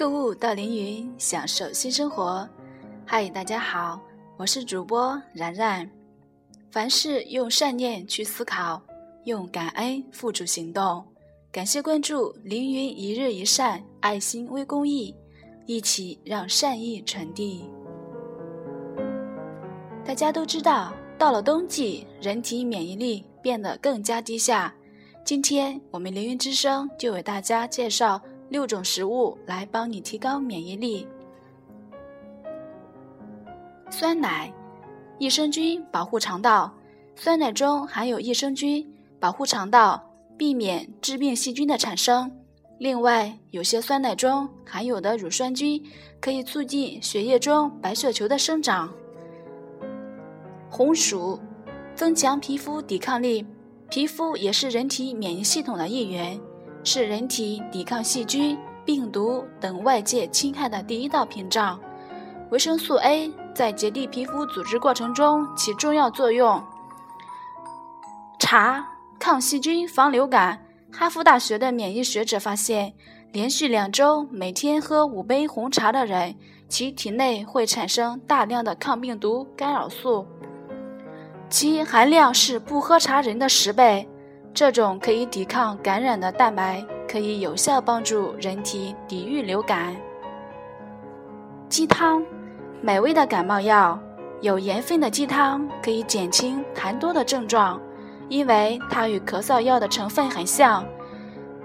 [0.00, 2.48] 购物到凌云，享受新生活。
[3.04, 4.00] 嗨，大家好，
[4.38, 5.86] 我是主播然然。
[6.70, 8.80] 凡事用善念去思考，
[9.24, 11.04] 用感恩付诸行动。
[11.52, 15.14] 感谢关注凌云一日一善爱心微公益，
[15.66, 17.66] 一起让善意传递。
[20.02, 24.74] 大家都知道，到了冬季，人体免疫力变得更加低下。
[25.26, 28.18] 今天我们凌云之声就为大家介绍。
[28.50, 31.06] 六种食物来帮你提高免疫力。
[33.88, 34.52] 酸奶，
[35.18, 36.72] 益生菌保护肠道，
[37.14, 38.86] 酸奶中含有益生菌，
[39.18, 40.02] 保护肠道，
[40.36, 42.30] 避免致病细菌的产生。
[42.78, 45.82] 另外，有些酸奶中含有的乳酸菌
[46.20, 48.92] 可以促进血液中白血球的生长。
[50.70, 51.38] 红薯，
[51.94, 53.44] 增强皮肤抵抗力，
[53.90, 56.40] 皮肤也是人体免疫系统的一员。
[56.82, 61.78] 是人体抵抗细菌、病毒等外界侵害的第一道屏障。
[62.50, 66.62] 维生素 A 在结缔皮肤组织过程中起重要作用。
[68.38, 68.84] 茶
[69.18, 70.66] 抗细菌、防流感。
[70.92, 72.92] 哈佛大学的免疫学者发现，
[73.30, 76.34] 连续两周每天喝五杯红茶的人，
[76.68, 80.26] 其体内会产生大量的抗病毒干扰素，
[81.48, 84.08] 其含量是不喝茶人的十倍。
[84.52, 89.96] 这种可以抵抗感染的蛋白，可以有效帮助人体抵御流感。
[91.68, 92.24] 鸡汤，
[92.82, 93.98] 美味的感冒药。
[94.42, 97.80] 有盐分的鸡汤可以减轻痰多的症状，
[98.30, 100.84] 因为它与咳嗽药的成分很像。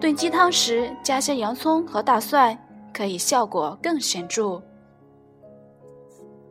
[0.00, 2.58] 炖鸡汤时加些洋葱和大蒜，
[2.92, 4.60] 可以效果更显著。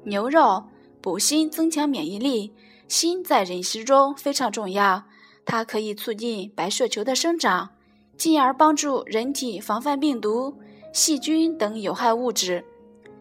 [0.03, 0.63] 牛肉
[1.01, 2.53] 补锌，增强免疫力。
[2.87, 5.03] 锌在饮食中非常重要。
[5.45, 7.69] 它可以促进白血球的生长，
[8.17, 10.55] 进而帮助人体防范病毒、
[10.91, 12.63] 细菌等有害物质。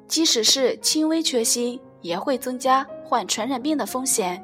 [0.07, 4.43] 即使是轻微缺锌，也会增加患传染病的风险。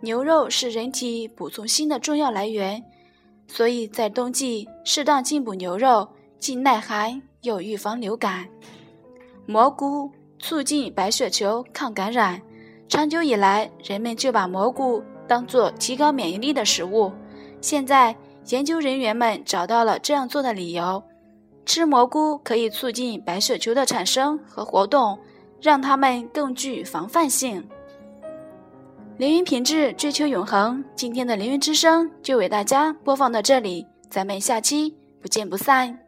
[0.00, 2.82] 牛肉是人体补充锌的重要来源，
[3.46, 6.08] 所以在冬季适当进补牛肉，
[6.38, 8.48] 既耐寒又预防流感。
[9.46, 12.40] 蘑菇促进白血球抗感染，
[12.88, 15.02] 长久以来，人们就把蘑菇。
[15.32, 17.10] 当做提高免疫力的食物，
[17.62, 18.14] 现在
[18.48, 21.02] 研究人员们找到了这样做的理由：
[21.64, 25.18] 吃蘑菇可以促进白血球的产生和活动，
[25.58, 27.66] 让它们更具防范性。
[29.16, 30.84] 凌云品质，追求永恒。
[30.94, 35.98] 今天的凌云之声就为大家播放到这里，咱们下期不见不散。